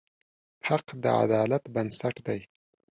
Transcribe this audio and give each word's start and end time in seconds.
حق 0.67 0.87
د 1.03 1.05
عدالت 1.23 1.63
بنسټ 1.73 2.15
دی. 2.27 2.39